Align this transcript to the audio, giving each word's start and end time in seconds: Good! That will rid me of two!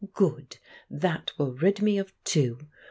Good! 0.15 0.57
That 0.89 1.31
will 1.37 1.51
rid 1.53 1.79
me 1.83 1.99
of 1.99 2.11
two! 2.23 2.57